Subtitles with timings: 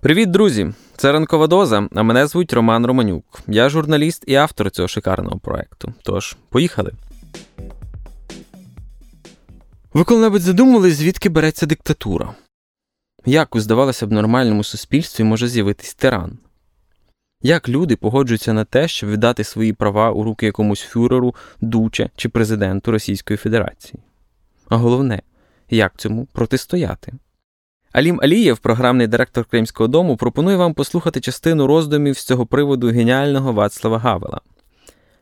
[0.00, 0.72] Привіт, друзі!
[0.96, 3.42] Це ранкова доза, а мене звуть Роман Романюк.
[3.46, 5.94] Я журналіст і автор цього шикарного проекту.
[6.02, 6.92] Тож, поїхали.
[9.94, 12.34] Ви коли-небудь задумувались, звідки береться диктатура?
[13.24, 16.38] Як у здавалося б нормальному суспільстві може з'явитись тиран?
[17.44, 22.28] Як люди погоджуються на те, щоб віддати свої права у руки якомусь фюреру, дуче чи
[22.28, 24.02] президенту Російської Федерації?
[24.68, 25.22] А головне,
[25.70, 27.12] як цьому протистояти?
[27.92, 33.52] Алім Алієв, програмний директор Кримського дому, пропонує вам послухати частину роздумів з цього приводу геніального
[33.52, 34.40] Вацлава Гавела.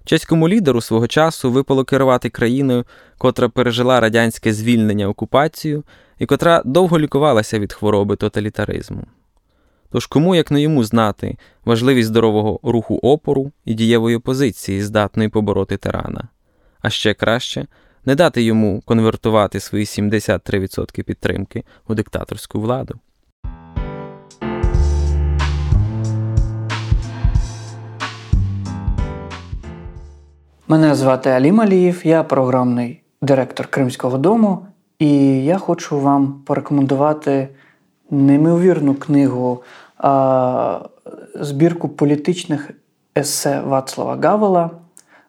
[0.05, 2.85] Чеському лідеру свого часу випало керувати країною,
[3.19, 5.85] котра пережила радянське звільнення окупацію
[6.19, 9.05] і котра довго лікувалася від хвороби тоталітаризму.
[9.93, 15.77] Тож кому, як не йому, знати важливість здорового руху опору і дієвої позиції, здатної побороти
[15.77, 16.29] тирана,
[16.83, 17.67] а ще краще
[18.05, 22.95] не дати йому конвертувати свої 73% підтримки у диктаторську владу.
[30.69, 34.67] Мене звати Алім Алієв, я програмний директор Кримського дому,
[34.99, 35.09] і
[35.45, 37.49] я хочу вам порекомендувати
[38.11, 39.63] неймовірну книгу,
[39.99, 40.81] а,
[41.35, 42.71] збірку політичних
[43.19, 44.71] есе Вацлава Гавела,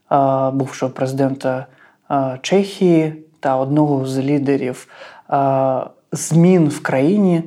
[0.10, 1.66] а, бувшого президента
[2.08, 4.88] а, Чехії та одного з лідерів
[5.28, 7.44] а, змін в країні,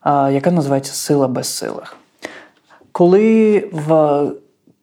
[0.00, 1.96] а, яка називається Сила безсилих.
[2.92, 4.22] Коли в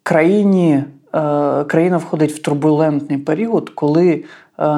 [0.03, 0.84] країні
[1.16, 4.24] Е, країна входить в турбулентний період, коли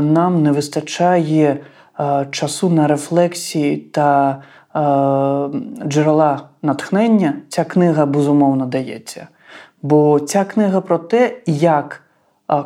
[0.02, 1.58] нам не вистачає
[2.32, 4.42] часу на рефлексії та
[5.88, 9.28] джерела натхнення, ця книга безумовно дається.
[9.82, 12.02] Бо ця книга про те, як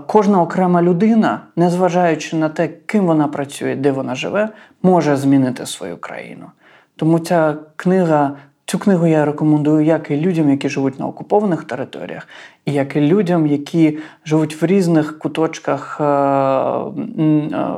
[0.08, 4.50] кожна окрема людина, незважаючи на те, ким вона працює, де вона живе,
[4.84, 6.46] може змінити свою країну.
[6.96, 8.32] Тому ця книга
[8.70, 12.28] Цю книгу я рекомендую як і людям, які живуть на окупованих територіях,
[12.66, 17.76] і як і людям, які живуть в різних куточках е, е,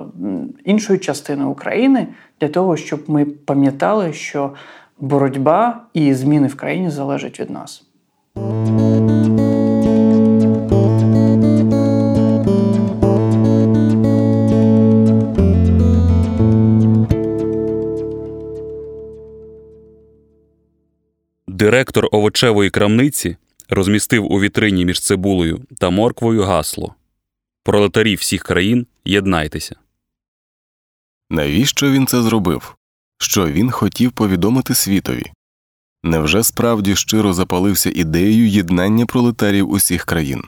[0.65, 2.07] іншої частини України,
[2.41, 4.51] для того, щоб ми пам'ятали, що
[4.99, 7.83] боротьба і зміни в країні залежать від нас.
[21.61, 23.37] Директор овочевої крамниці
[23.69, 26.95] розмістив у вітрині між цибулею та морквою гасло
[27.63, 29.75] Пролетарі всіх країн єднайтеся.
[31.29, 32.75] Навіщо він це зробив?
[33.17, 35.25] Що він хотів повідомити світові?
[36.03, 40.43] Невже справді щиро запалився ідеєю єднання пролетарів усіх країн?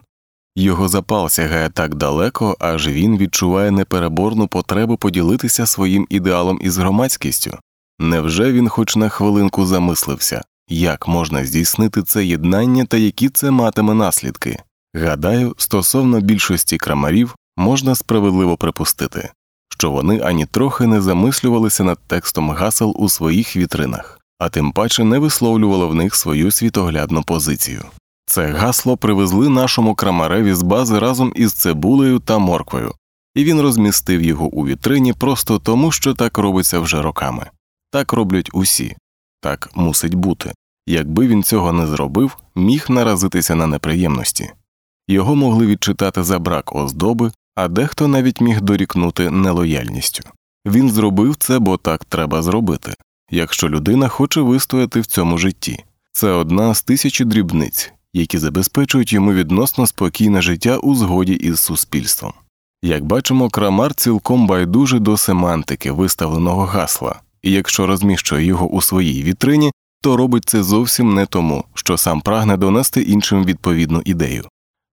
[0.55, 7.57] Його запал сягає так далеко, аж він відчуває непереборну потребу поділитися своїм ідеалом із громадськістю.
[7.99, 10.43] Невже він хоч на хвилинку замислився?
[10.75, 14.59] Як можна здійснити це єднання та які це матиме наслідки?
[14.95, 19.31] Гадаю, стосовно більшості крамарів можна справедливо припустити,
[19.69, 25.03] що вони ані трохи не замислювалися над текстом гасел у своїх вітринах, а тим паче
[25.03, 27.85] не висловлювали в них свою світоглядну позицію.
[28.25, 32.93] Це гасло привезли нашому крамареві з бази разом із цибулею та морквою,
[33.35, 37.49] і він розмістив його у вітрині просто тому, що так робиться вже роками.
[37.91, 38.95] Так роблять усі,
[39.41, 40.53] так мусить бути.
[40.87, 44.51] Якби він цього не зробив, міг наразитися на неприємності.
[45.07, 50.23] Його могли відчитати за брак оздоби, а дехто навіть міг дорікнути нелояльністю.
[50.65, 52.93] Він зробив це, бо так треба зробити,
[53.31, 55.83] якщо людина хоче вистояти в цьому житті.
[56.11, 62.33] Це одна з тисячі дрібниць, які забезпечують йому відносно спокійне життя у згоді із суспільством.
[62.81, 69.23] Як бачимо, крамар цілком байдужий до семантики виставленого гасла, і якщо розміщує його у своїй
[69.23, 69.71] вітрині,
[70.03, 74.43] то робить це зовсім не тому, що сам прагне донести іншим відповідну ідею.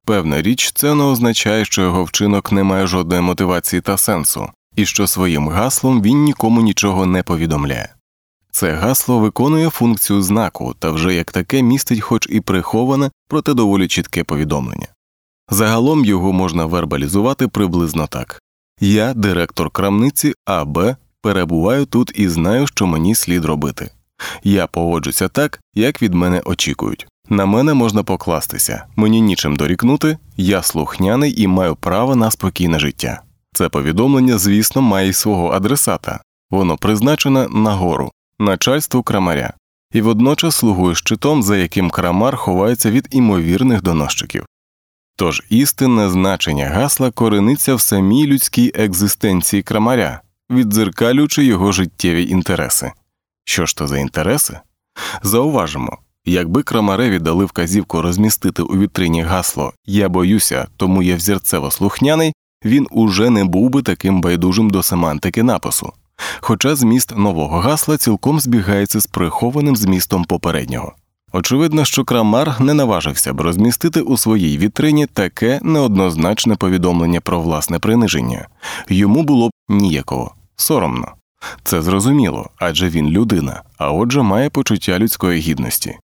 [0.06, 4.86] Певна річ, це не означає, що його вчинок не має жодної мотивації та сенсу, і
[4.86, 7.94] що своїм гаслом він нікому нічого не повідомляє.
[8.52, 13.88] Це гасло виконує функцію знаку та вже як таке містить, хоч і приховане, проте доволі
[13.88, 14.88] чітке повідомлення.
[15.50, 18.40] Загалом його можна вербалізувати приблизно так
[18.80, 23.90] Я, директор крамниці АБ, перебуваю тут і знаю, що мені слід робити.
[24.44, 27.06] Я поводжуся так, як від мене очікують.
[27.28, 33.22] На мене можна покластися, мені нічим дорікнути, я слухняний і маю право на спокійне життя.
[33.52, 36.20] Це повідомлення, звісно, має й свого адресата,
[36.50, 39.52] воно призначене нагору, начальству крамаря,
[39.92, 44.46] і водночас слугує щитом, за яким крамар ховається від імовірних доносчиків.
[45.16, 50.20] Тож істинне значення гасла корениться в самій людській екзистенції крамаря,
[50.50, 52.92] віддзеркалюючи його життєві інтереси.
[53.50, 54.58] Що ж то за інтереси?
[55.22, 62.32] Зауважимо, якби крамареві дали вказівку розмістити у вітрині гасло Я боюся, тому я взірцево слухняний,
[62.64, 65.92] він уже не був би таким байдужим до семантики напису,
[66.40, 70.92] хоча зміст нового гасла цілком збігається з прихованим змістом попереднього.
[71.32, 77.78] Очевидно, що крамар не наважився б розмістити у своїй вітрині таке неоднозначне повідомлення про власне
[77.78, 78.48] приниження
[78.88, 81.19] йому було б ніяково, соромно.
[81.64, 85.98] Це зрозуміло, адже він людина, а отже має почуття людської гідності.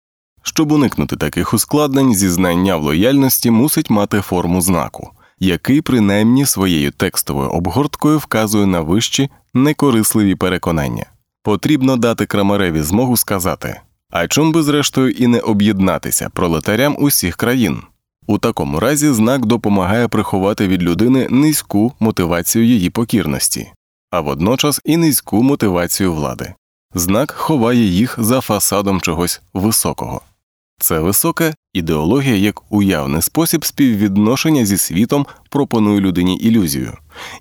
[0.43, 7.51] Щоб уникнути таких ускладнень, зізнання в лояльності мусить мати форму знаку, який принаймні своєю текстовою
[7.51, 11.07] обгорткою вказує на вищі некорисливі переконання.
[11.43, 13.81] Потрібно дати крамареві змогу сказати
[14.13, 17.83] а чом би, зрештою, і не об'єднатися пролетарям усіх країн.
[18.27, 23.73] У такому разі знак допомагає приховати від людини низьку мотивацію її покірності,
[24.13, 26.55] а водночас і низьку мотивацію влади.
[26.95, 30.21] Знак ховає їх за фасадом чогось високого.
[30.81, 36.93] Це висока ідеологія як уявний спосіб співвідношення зі світом пропонує людині ілюзію,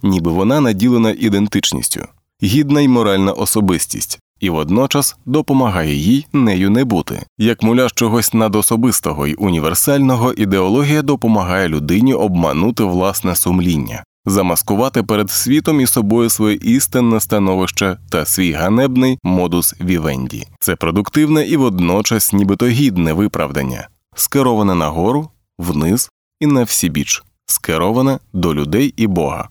[0.03, 2.07] ніби вона наділена ідентичністю,
[2.43, 7.21] гідна й моральна особистість, і водночас допомагає їй нею не бути.
[7.37, 15.81] Як муляж чогось надособистого й універсального, ідеологія допомагає людині обманути власне сумління, замаскувати перед світом
[15.81, 20.47] і собою своє істинне становище та свій ганебний модус вівенді.
[20.59, 26.09] Це продуктивне і водночас нібито гідне виправдання, скероване нагору, вниз
[26.39, 29.49] і на всібіч, скероване до людей і Бога.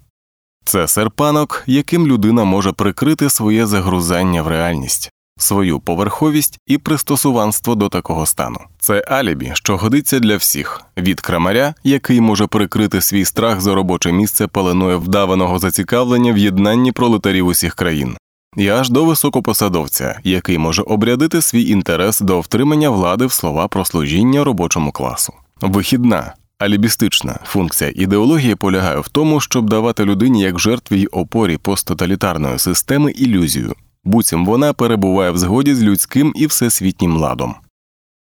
[0.64, 5.10] Це серпанок, яким людина може прикрити своє загрузання в реальність,
[5.42, 8.58] свою поверховість і пристосуванство до такого стану.
[8.78, 10.82] Це алібі, що годиться для всіх.
[10.96, 16.92] Від крамаря, який може прикрити свій страх за робоче місце паленою вдаваного зацікавлення в єднанні
[16.92, 18.16] пролетарів усіх країн,
[18.56, 23.84] і аж до високопосадовця, який може обрядити свій інтерес до втримання влади в слова про
[23.84, 25.32] служіння робочому класу.
[25.60, 26.34] Вихідна.
[26.60, 27.38] Алібістична.
[27.44, 33.74] Функція ідеології полягає в тому, щоб давати людині як жертві й опорі посттоталітарної системи ілюзію,
[34.04, 37.54] буцім вона перебуває в згоді з людським і всесвітнім ладом.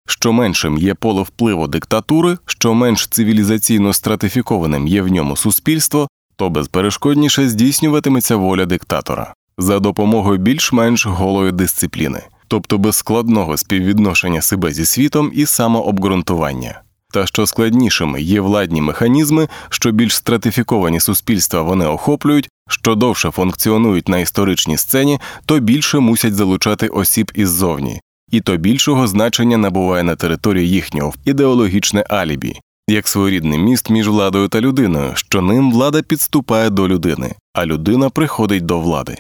[0.08, 6.50] Що меншим є поле впливу диктатури, що менш цивілізаційно стратифікованим є в ньому суспільство, то
[6.50, 14.86] безперешкодніше здійснюватиметься воля диктатора за допомогою більш-менш голої дисципліни, тобто без складного співвідношення себе зі
[14.86, 16.82] світом і самообґрунтування.
[17.14, 24.10] Та що складнішими є владні механізми, що більш стратифіковані суспільства вони охоплюють, що довше функціонують
[24.10, 30.16] на історичній сцені, то більше мусять залучати осіб іззовні, і то більшого значення набуває на
[30.16, 36.70] території їхнього ідеологічне алібі, як своєрідний міст між владою та людиною, що ним влада підступає
[36.70, 39.18] до людини, а людина приходить до влади.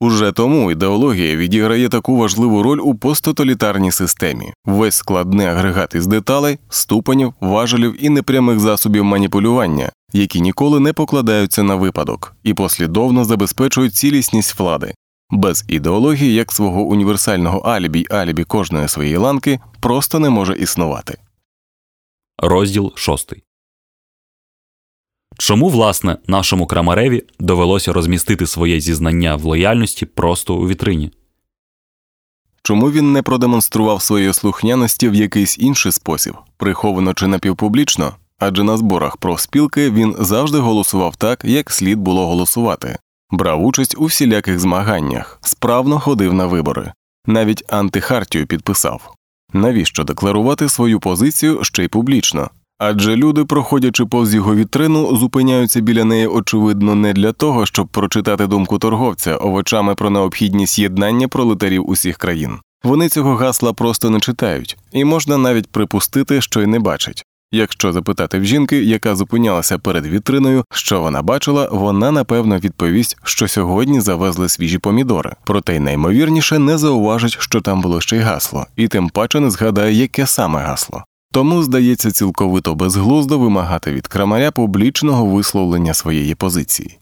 [0.00, 6.58] Уже тому ідеологія відіграє таку важливу роль у посттоталітарній системі, весь складний агрегат із деталей,
[6.68, 13.94] ступенів, важелів і непрямих засобів маніпулювання, які ніколи не покладаються на випадок і послідовно забезпечують
[13.94, 14.94] цілісність влади.
[15.30, 21.18] Без ідеології як свого універсального алібі алібі кожної своєї ланки просто не може існувати.
[22.42, 23.42] Розділ шостий.
[25.38, 31.10] Чому, власне, нашому крамареві довелося розмістити своє зізнання в лояльності просто у вітрині?
[32.62, 38.12] Чому він не продемонстрував своєї слухняності в якийсь інший спосіб, приховано чи напівпублічно?
[38.38, 42.98] Адже на зборах профспілки він завжди голосував так, як слід було голосувати,
[43.30, 46.92] брав участь у всіляких змаганнях, справно ходив на вибори,
[47.26, 49.14] навіть антихартію підписав.
[49.52, 52.50] Навіщо декларувати свою позицію ще й публічно?
[52.82, 58.46] Адже люди, проходячи повз його вітрину, зупиняються біля неї, очевидно, не для того, щоб прочитати
[58.46, 62.58] думку торговця овочами про необхідність єднання пролетарів усіх країн.
[62.84, 67.24] Вони цього гасла просто не читають, і можна навіть припустити, що й не бачать.
[67.52, 73.48] Якщо запитати в жінки, яка зупинялася перед вітриною, що вона бачила, вона напевно відповість, що
[73.48, 78.66] сьогодні завезли свіжі помідори, проте й наймовірніше не зауважить, що там було ще й гасло,
[78.76, 81.04] і тим паче не згадає, яке саме гасло.
[81.32, 86.98] Тому здається цілковито безглуздо вимагати від крамаря публічного висловлення своєї позиції.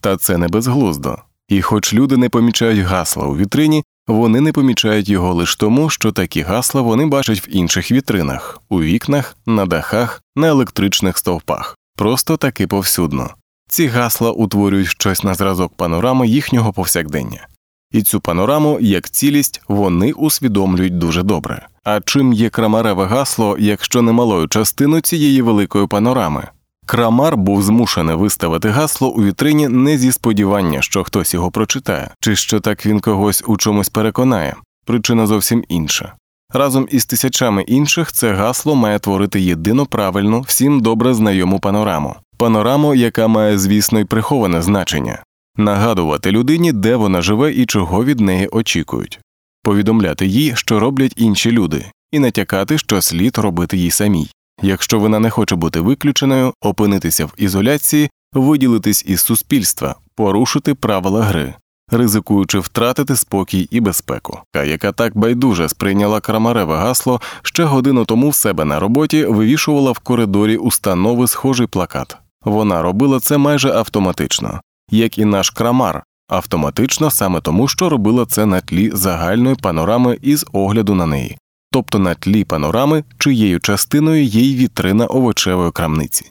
[0.00, 1.18] Та це не безглуздо.
[1.48, 6.12] І хоч люди не помічають гасла у вітрині, вони не помічають його лише тому, що
[6.12, 11.76] такі гасла вони бачать в інших вітринах, у вікнах, на дахах, на електричних стовпах.
[11.96, 13.30] Просто таки повсюдно.
[13.68, 17.46] Ці гасла утворюють щось на зразок панорами їхнього повсякдення.
[17.92, 21.66] І цю панораму, як цілість, вони усвідомлюють дуже добре.
[21.84, 26.48] А чим є крамареве гасло, якщо немалою частину цієї великої панорами?
[26.86, 32.36] Крамар був змушений виставити гасло у вітрині не зі сподівання, що хтось його прочитає, чи
[32.36, 34.56] що так він когось у чомусь переконає.
[34.86, 36.12] Причина зовсім інша.
[36.52, 42.16] Разом із тисячами інших це гасло має творити єдину правильну, всім добре знайому панораму.
[42.36, 45.22] Панораму, яка має, звісно, й приховане значення,
[45.56, 49.20] нагадувати людині, де вона живе і чого від неї очікують,
[49.62, 54.30] повідомляти їй, що роблять інші люди, і натякати, що слід робити їй самій.
[54.62, 61.54] Якщо вона не хоче бути виключеною, опинитися в ізоляції, виділитись із суспільства, порушити правила гри,
[61.90, 68.34] ризикуючи втратити спокій і безпеку, яка так байдуже сприйняла крамареве гасло, ще годину тому в
[68.34, 72.16] себе на роботі вивішувала в коридорі установи схожий плакат.
[72.44, 78.46] Вона робила це майже автоматично, як і наш крамар, автоматично саме тому, що робила це
[78.46, 81.38] на тлі загальної панорами із огляду на неї,
[81.72, 86.30] тобто на тлі панорами, чиєю частиною є й вітрина овочевої крамниці.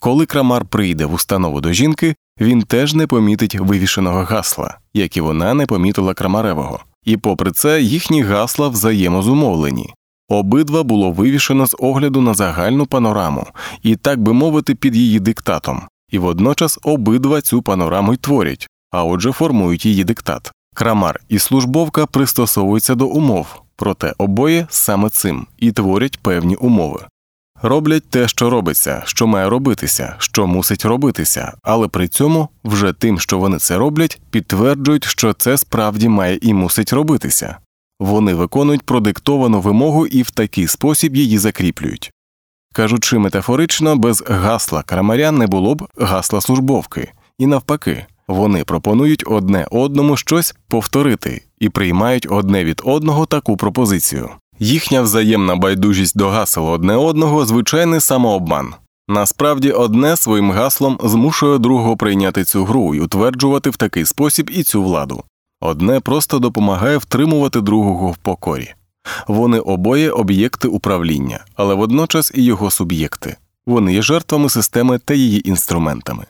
[0.00, 5.20] Коли крамар прийде в установу до жінки, він теж не помітить вивішеного гасла, як і
[5.20, 9.94] вона не помітила крамаревого, і попри це їхні гасла взаємозумовлені.
[10.28, 13.46] Обидва було вивішено з огляду на загальну панораму,
[13.82, 19.04] і так би мовити, під її диктатом, і водночас обидва цю панораму й творять, а
[19.04, 20.52] отже формують її диктат.
[20.74, 27.00] Крамар і службовка пристосовуються до умов, проте обоє саме цим і творять певні умови.
[27.62, 33.20] Роблять те, що робиться, що має робитися, що мусить робитися, але при цьому вже тим,
[33.20, 37.56] що вони це роблять, підтверджують, що це справді має і мусить робитися.
[38.00, 42.12] Вони виконують продиктовану вимогу і в такий спосіб її закріплюють.
[42.74, 49.66] Кажучи метафорично, без гасла крамаря не було б гасла службовки, і навпаки, вони пропонують одне
[49.70, 54.30] одному щось повторити і приймають одне від одного таку пропозицію.
[54.58, 58.74] Їхня взаємна байдужість до гасел одне одного звичайний самообман.
[59.08, 64.62] Насправді, одне своїм гаслом змушує другого прийняти цю гру і утверджувати в такий спосіб і
[64.62, 65.22] цю владу.
[65.60, 68.74] Одне просто допомагає втримувати другого в покорі.
[69.28, 73.36] Вони обоє об'єкти управління, але водночас і його суб'єкти.
[73.66, 76.24] Вони є жертвами системи та її інструментами.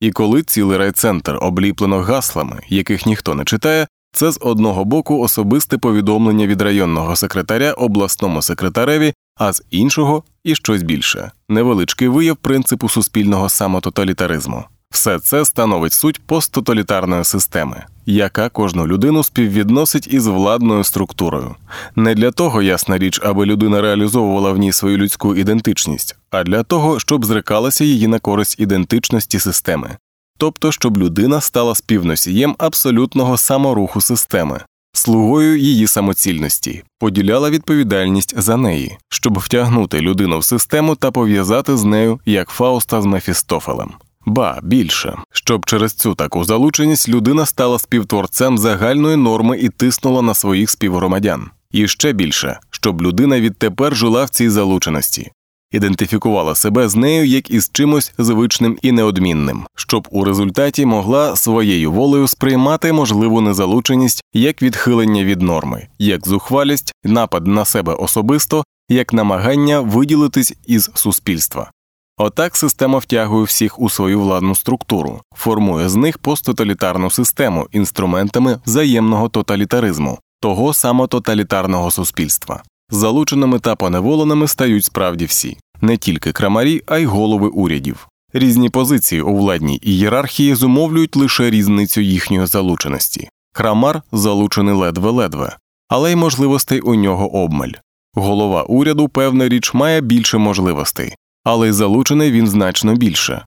[0.00, 5.78] І коли цілий райцентр обліплено гаслами, яких ніхто не читає, це з одного боку особисте
[5.78, 12.88] повідомлення від районного секретаря обласному секретареві, а з іншого і щось більше невеличкий вияв принципу
[12.88, 14.64] суспільного самототалітаризму.
[14.94, 21.54] Все це становить суть посттоталітарної системи, яка кожну людину співвідносить із владною структурою.
[21.96, 26.62] Не для того, ясна річ, аби людина реалізовувала в ній свою людську ідентичність, а для
[26.62, 29.96] того, щоб зрикалася її на користь ідентичності системи,
[30.38, 34.60] тобто щоб людина стала співносієм абсолютного саморуху системи,
[34.92, 41.84] слугою її самоцільності, поділяла відповідальність за неї, щоб втягнути людину в систему та пов'язати з
[41.84, 43.92] нею як Фауста з Мефістофелем.
[44.26, 50.34] Ба більше, щоб через цю таку залученість людина стала співтворцем загальної норми і тиснула на
[50.34, 55.30] своїх співгромадян, і ще більше, щоб людина відтепер жила в цій залученості,
[55.72, 61.92] ідентифікувала себе з нею як із чимось звичним і неодмінним, щоб у результаті могла своєю
[61.92, 69.12] волею сприймати можливу незалученість як відхилення від норми, як зухвалість, напад на себе особисто, як
[69.12, 71.70] намагання виділитись із суспільства.
[72.18, 79.28] Отак система втягує всіх у свою владну структуру, формує з них посттоталітарну систему інструментами взаємного
[79.28, 82.62] тоталітаризму, того самототалітарного суспільства.
[82.90, 88.08] Залученими та поневоленими стають справді всі, не тільки крамарі, а й голови урядів.
[88.32, 93.28] Різні позиції у владній ієрархії зумовлюють лише різницю їхньої залученості.
[93.52, 95.56] Крамар залучений ледве-ледве,
[95.88, 97.72] але й можливостей у нього обмаль.
[98.14, 103.44] Голова уряду, певна річ, має більше можливостей, але й залучений він значно більше.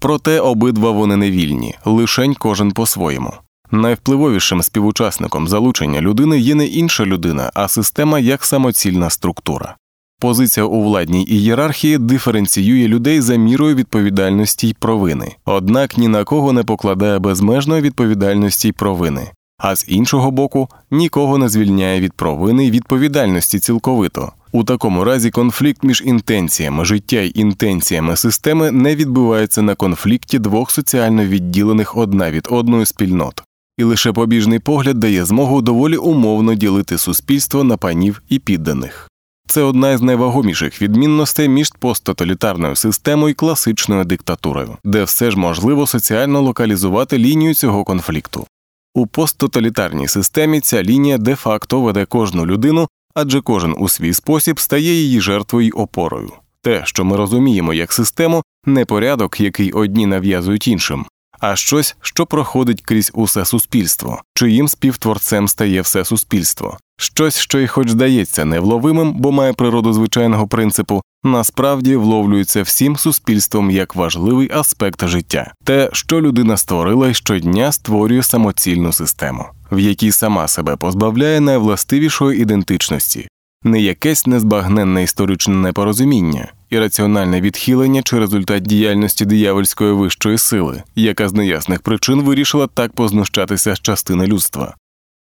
[0.00, 3.32] Проте обидва вони не вільні, лишень кожен по-своєму.
[3.70, 9.76] Найвпливовішим співучасником залучення людини є не інша людина, а система як самоцільна структура.
[10.20, 16.52] Позиція у владній ієрархії диференціює людей за мірою відповідальності й провини, однак ні на кого
[16.52, 22.66] не покладає безмежної відповідальності й провини, а з іншого боку нікого не звільняє від провини
[22.66, 29.62] й відповідальності цілковито, У такому разі конфлікт між інтенціями життя й інтенціями системи не відбувається
[29.62, 33.42] на конфлікті двох соціально відділених одна від одної спільнот,
[33.78, 39.08] і лише побіжний погляд дає змогу доволі умовно ділити суспільство на панів і підданих.
[39.48, 45.86] Це одна із найвагоміших відмінностей між посттоталітарною системою і класичною диктатурою, де все ж можливо
[45.86, 48.46] соціально локалізувати лінію цього конфлікту.
[48.94, 52.88] У посттоталітарній системі ця лінія де факто веде кожну людину,
[53.20, 56.32] адже кожен у свій спосіб стає її жертвою й опорою.
[56.62, 61.06] Те, що ми розуміємо як систему, не порядок, який одні нав'язують іншим,
[61.40, 67.66] а щось, що проходить крізь усе суспільство, чиїм співтворцем стає все суспільство, щось, що й
[67.66, 75.08] хоч здається невловимим, бо має природу звичайного принципу, насправді вловлюється всім суспільством як важливий аспект
[75.08, 81.40] життя, те, що людина створила і щодня створює самоцільну систему, в якій сама себе позбавляє
[81.40, 83.28] найвластивішої ідентичності,
[83.64, 91.28] не якесь незбагненне історичне непорозуміння, і раціональне відхилення чи результат діяльності диявольської вищої сили, яка
[91.28, 94.74] з неясних причин вирішила так познущатися з частини людства.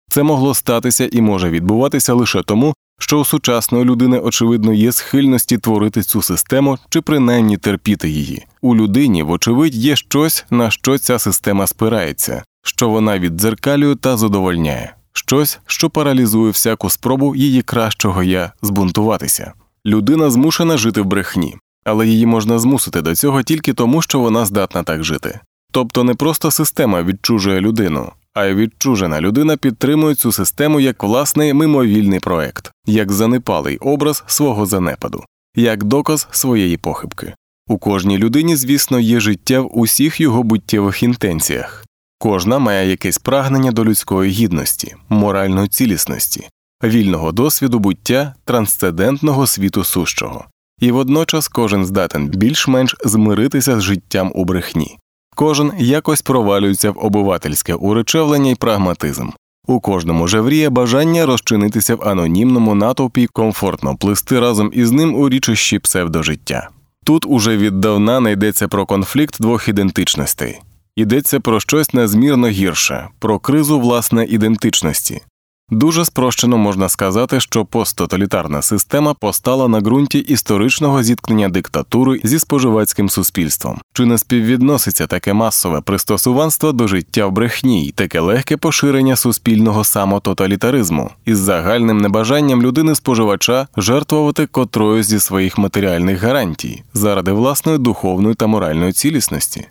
[0.09, 5.57] Це могло статися і може відбуватися лише тому, що у сучасної людини, очевидно, є схильності
[5.57, 8.45] творити цю систему чи принаймні терпіти її.
[8.61, 14.93] У людині, вочевидь, є щось, на що ця система спирається, що вона віддзеркалює та задовольняє,
[15.13, 19.53] щось, що паралізує всяку спробу її кращого я збунтуватися.
[19.85, 21.55] Людина змушена жити в брехні,
[21.85, 25.39] але її можна змусити до цього тільки тому, що вона здатна так жити.
[25.71, 31.53] Тобто не просто система відчужує людину, а й відчужена людина підтримує цю систему як власний
[31.53, 35.23] мимовільний проект, як занепалий образ свого занепаду,
[35.55, 37.33] як доказ своєї похибки.
[37.67, 41.85] У кожній людині, звісно, є життя в усіх його буттєвих інтенціях,
[42.23, 46.47] кожна має якесь прагнення до людської гідності, моральної цілісності,
[46.83, 50.45] вільного досвіду буття трансцендентного світу сущого,
[50.79, 54.97] і водночас кожен здатен більш-менш змиритися з життям у брехні.
[55.35, 59.29] Кожен якось провалюється в обивательське уречевлення й прагматизм.
[59.67, 65.79] У кожному жевріє бажання розчинитися в анонімному натовпі, комфортно плисти разом із ним у річищі
[65.79, 66.69] псевдожиття.
[67.05, 70.59] Тут уже віддавна не йдеться про конфлікт двох ідентичностей,
[70.95, 75.21] йдеться про щось незмірно гірше, про кризу власне ідентичності,
[75.69, 83.09] Дуже спрощено можна сказати, що посттоталітарна система постала на ґрунті історичного зіткнення диктатури зі споживацьким
[83.09, 89.15] суспільством, чи не співвідноситься таке масове пристосуванство до життя в брехні й таке легке поширення
[89.15, 91.09] суспільного самототалітаризму?
[91.25, 98.47] Із загальним небажанням людини споживача жертвувати котрою зі своїх матеріальних гарантій заради власної духовної та
[98.47, 99.67] моральної цілісності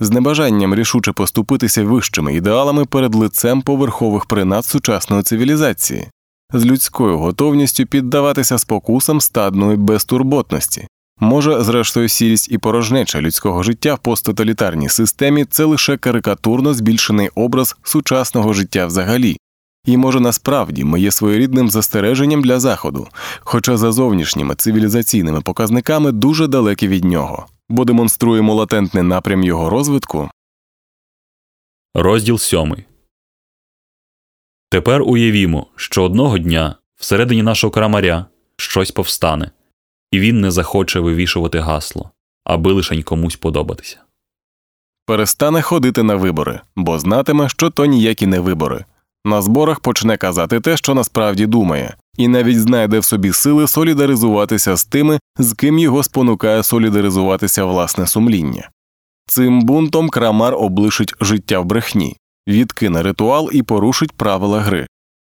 [0.00, 6.06] з небажанням рішуче поступитися вищими ідеалами перед лицем поверхових принад сучасної цивілізації,
[6.52, 10.86] з людською готовністю піддаватися спокусам стадної безтурботності.
[11.20, 17.76] Може, зрештою, сірість і порожнеча людського життя в посттоталітарній системі це лише карикатурно збільшений образ
[17.82, 19.36] сучасного життя взагалі,
[19.86, 23.08] і може насправді ми є своєрідним застереженням для заходу,
[23.40, 30.30] хоча за зовнішніми цивілізаційними показниками дуже далекі від нього бо демонструємо латентний напрям його розвитку.
[31.94, 32.84] Розділ сьомий.
[34.70, 38.26] Тепер уявімо, що одного дня всередині нашого крамаря
[38.56, 39.50] щось повстане,
[40.10, 42.10] і він не захоче вивішувати гасло,
[42.44, 44.00] аби лишень комусь подобатися.
[45.06, 48.84] Перестане ходити на вибори, бо знатиме, що то ніякі не вибори.
[49.24, 54.76] На зборах почне казати те, що насправді думає, і навіть знайде в собі сили солідаризуватися
[54.76, 58.70] з тими, з ким його спонукає солідаризуватися власне сумління.
[59.26, 62.16] Цим бунтом крамар облишить життя в брехні,
[62.48, 64.86] відкине ритуал і порушить правила гри,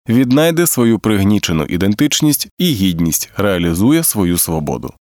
[0.10, 4.94] віднайде свою пригнічену ідентичність і гідність, реалізує свою свободу.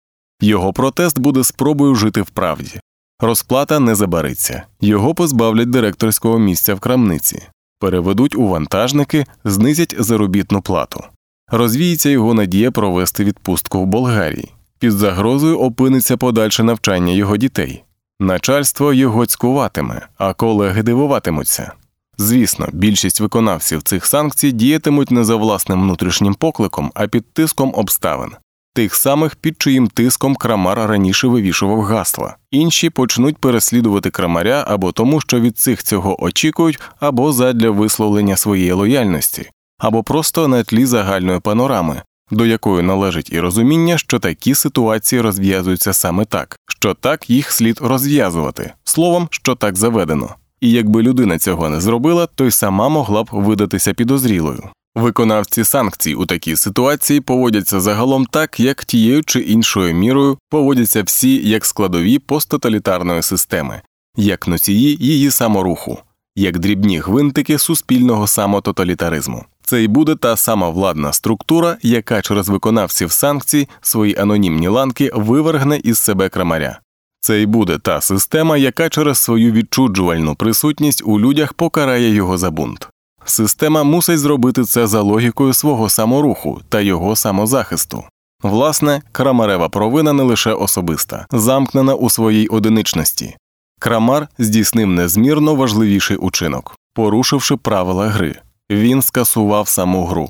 [0.41, 2.79] Його протест буде спробою жити в правді.
[3.19, 7.43] Розплата не забариться, його позбавлять директорського місця в крамниці,
[7.79, 11.03] переведуть у вантажники, знизять заробітну плату.
[11.51, 14.51] Розвіється його надія провести відпустку в Болгарії.
[14.79, 17.83] Під загрозою опиниться подальше навчання його дітей.
[18.19, 21.71] Начальство його цькуватиме, а колеги дивуватимуться.
[22.17, 28.31] Звісно, більшість виконавців цих санкцій діятимуть не за власним внутрішнім покликом, а під тиском обставин,
[28.73, 32.35] тих самих, під чиїм тиском крамар раніше вивішував гасла.
[32.51, 38.71] Інші почнуть переслідувати крамаря або тому, що від цих цього очікують, або задля висловлення своєї
[38.71, 45.21] лояльності, або просто на тлі загальної панорами, до якої належить і розуміння, що такі ситуації
[45.21, 50.35] розв'язуються саме так, що так їх слід розв'язувати, словом, що так заведено.
[50.61, 54.63] І якби людина цього не зробила, то й сама могла б видатися підозрілою.
[54.95, 61.49] Виконавці санкцій у такій ситуації поводяться загалом так, як тією чи іншою мірою поводяться всі
[61.49, 63.81] як складові посттоталітарної системи,
[64.17, 65.97] як носії її саморуху,
[66.35, 69.45] як дрібні гвинтики суспільного самототалітаризму.
[69.69, 75.79] Це й буде та сама владна структура, яка через виконавців санкцій свої анонімні ланки вивергне
[75.83, 76.79] із себе крамаря.
[77.21, 82.51] Це й буде та система, яка через свою відчуджувальну присутність у людях покарає його за
[82.51, 82.89] бунт.
[83.25, 88.03] Система мусить зробити це за логікою свого саморуху та його самозахисту.
[88.43, 93.35] Власне, крамарева провина не лише особиста, замкнена у своїй одиничності.
[93.79, 98.39] Крамар здійснив незмірно важливіший учинок, порушивши правила гри.
[98.69, 100.29] Він скасував саму гру,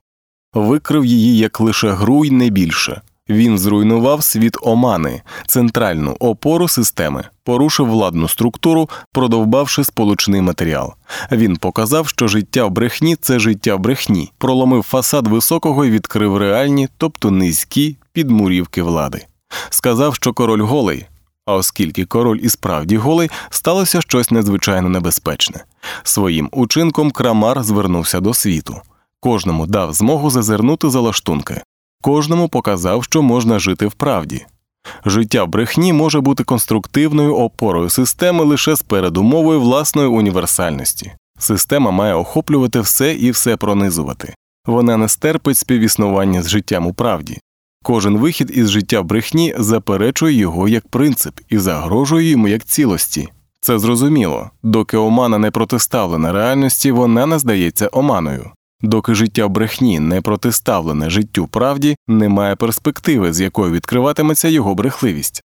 [0.53, 3.01] викрив її як лише гру й не більше.
[3.29, 10.93] Він зруйнував світ омани, центральну опору системи, порушив владну структуру, продовбавши сполучний матеріал.
[11.31, 16.37] Він показав, що життя в брехні це життя в брехні, проломив фасад високого і відкрив
[16.37, 19.25] реальні, тобто низькі підмурівки влади.
[19.69, 21.05] Сказав, що король голий.
[21.49, 25.63] А оскільки король і справді голий, сталося щось надзвичайно небезпечне.
[26.03, 28.81] Своїм учинком крамар звернувся до світу.
[29.19, 31.61] Кожному дав змогу зазирнути за лаштунки,
[32.01, 34.45] кожному показав, що можна жити в правді.
[35.05, 41.11] Життя в брехні може бути конструктивною опорою системи лише з передумовою власної універсальності.
[41.39, 44.33] Система має охоплювати все і все пронизувати.
[44.65, 47.39] Вона не стерпить співіснування з життям у правді.
[47.83, 53.27] Кожен вихід із життя брехні заперечує його як принцип і загрожує йому як цілості.
[53.61, 58.51] Це зрозуміло, доки омана не протиставлена реальності, вона не здається оманою.
[58.81, 65.43] Доки життя брехні не протиставлене життю правді, немає перспективи, з якою відкриватиметься його брехливість.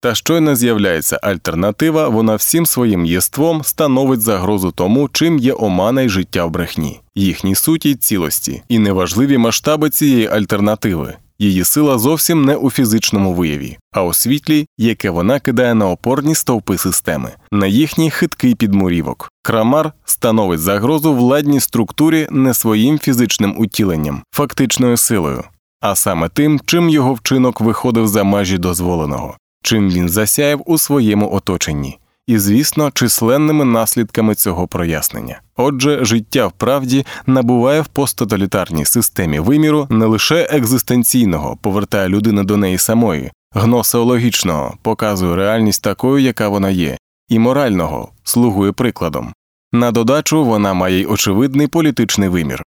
[0.00, 6.08] Та щойно з'являється альтернатива, вона всім своїм єством становить загрозу тому, чим є омана й
[6.08, 11.14] життя в брехні, їхній суті й цілості, і неважливі масштаби цієї альтернативи.
[11.40, 16.34] Її сила зовсім не у фізичному вияві, а у світлі, яке вона кидає на опорні
[16.34, 19.32] стовпи системи, на їхній хиткий підмурівок.
[19.42, 25.44] Крамар становить загрозу владній структурі не своїм фізичним утіленням, фактичною силою,
[25.80, 31.32] а саме тим, чим його вчинок виходив за межі дозволеного, чим він засяяв у своєму
[31.32, 35.40] оточенні і, звісно, численними наслідками цього прояснення.
[35.56, 42.56] Отже, життя в правді набуває в посттоталітарній системі виміру не лише екзистенційного, повертає людину до
[42.56, 49.32] неї самої, гносеологічного, показує реальність такою, яка вона є, і морального слугує прикладом.
[49.72, 52.62] На додачу вона має й очевидний політичний вимір.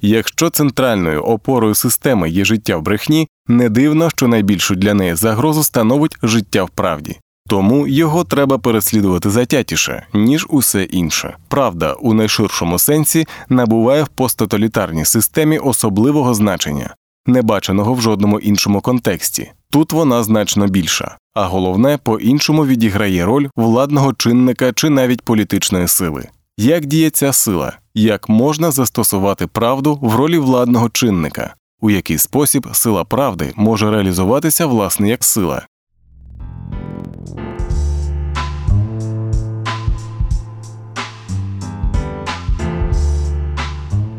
[0.00, 5.62] Якщо центральною опорою системи є життя в брехні, не дивно, що найбільшу для неї загрозу
[5.62, 7.16] становить життя в правді.
[7.46, 11.36] Тому його треба переслідувати затятіше, ніж усе інше.
[11.48, 16.94] Правда, у найширшому сенсі набуває в посттоталітарній системі особливого значення,
[17.26, 19.52] не баченого в жодному іншому контексті.
[19.70, 25.88] Тут вона значно більша, а головне, по іншому відіграє роль владного чинника чи навіть політичної
[25.88, 26.28] сили.
[26.58, 32.68] Як діє ця сила, як можна застосувати правду в ролі владного чинника, у який спосіб
[32.72, 35.66] сила правди може реалізуватися власне як сила,